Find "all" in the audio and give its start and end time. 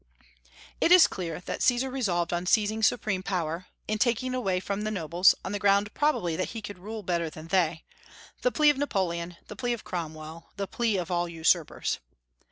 11.11-11.29